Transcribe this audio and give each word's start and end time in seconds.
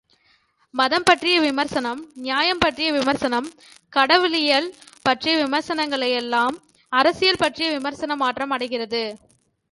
மதம் 0.73 1.03
பற்றிய 1.03 1.39
விமர்சனம், 1.39 1.99
நியாயம் 2.15 2.57
பற்றிய 2.57 2.91
விமர்சனம், 2.91 3.47
கடவுளியல் 3.89 4.73
பற்றிய 5.01 5.33
விமர்சனங்களெல்லாம் 5.45 6.55
அரசியல் 6.89 7.39
பற்றிய 7.39 7.69
விமர்சன 7.71 8.15
மாற்றம் 8.15 8.49
அடைகிறது. 8.49 9.03